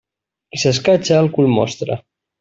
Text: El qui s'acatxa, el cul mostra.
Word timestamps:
El 0.53 0.55
qui 0.55 0.61
s'acatxa, 0.63 1.19
el 1.25 1.29
cul 1.35 1.49
mostra. 1.59 1.99